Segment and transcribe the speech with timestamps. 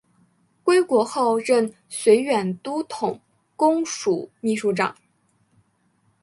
[0.63, 3.21] 归国后任绥远都统
[3.55, 4.95] 公署秘书长。